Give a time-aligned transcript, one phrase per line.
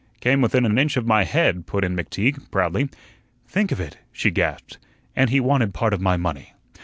[0.19, 2.89] "Came within an inch of my head," put in McTeague, proudly.
[3.47, 4.79] "Think of it!" she gasped;
[5.15, 6.53] "and he wanted part of my money.